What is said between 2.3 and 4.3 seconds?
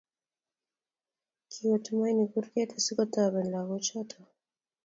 kurget asikotoben lagochoto